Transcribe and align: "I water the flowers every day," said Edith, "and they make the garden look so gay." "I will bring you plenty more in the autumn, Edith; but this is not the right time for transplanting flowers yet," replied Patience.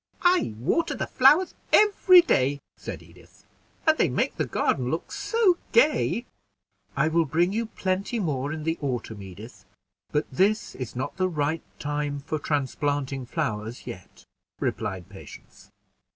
"I 0.23 0.55
water 0.57 0.95
the 0.95 1.05
flowers 1.05 1.53
every 1.71 2.21
day," 2.23 2.59
said 2.75 3.03
Edith, 3.03 3.45
"and 3.85 3.99
they 3.99 4.09
make 4.09 4.35
the 4.35 4.47
garden 4.47 4.89
look 4.89 5.11
so 5.11 5.59
gay." 5.73 6.25
"I 6.97 7.07
will 7.07 7.25
bring 7.25 7.53
you 7.53 7.67
plenty 7.67 8.17
more 8.17 8.51
in 8.51 8.63
the 8.63 8.79
autumn, 8.81 9.21
Edith; 9.21 9.63
but 10.11 10.25
this 10.31 10.73
is 10.73 10.95
not 10.95 11.17
the 11.17 11.29
right 11.29 11.61
time 11.77 12.17
for 12.19 12.39
transplanting 12.39 13.27
flowers 13.27 13.85
yet," 13.85 14.25
replied 14.59 15.07
Patience. 15.07 15.69